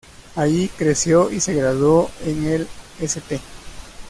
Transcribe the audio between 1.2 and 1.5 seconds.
y